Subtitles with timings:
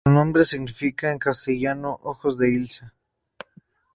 [0.03, 2.91] Su nombre significa en castellano "ojos de islas".